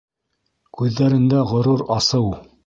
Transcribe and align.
Күҙҙәрендә 0.79 1.43
ғорур 1.53 1.85
асыу. 1.99 2.35